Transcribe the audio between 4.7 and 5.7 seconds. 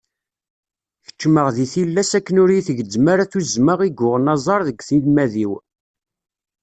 timmad-iw.